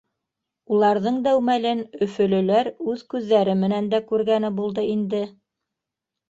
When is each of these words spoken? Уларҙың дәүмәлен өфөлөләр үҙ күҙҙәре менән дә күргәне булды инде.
Уларҙың 0.75 1.19
дәүмәлен 1.27 1.83
өфөлөләр 2.05 2.71
үҙ 2.95 3.03
күҙҙәре 3.15 3.55
менән 3.65 3.91
дә 3.93 4.01
күргәне 4.13 4.53
булды 4.63 4.87
инде. 4.97 5.23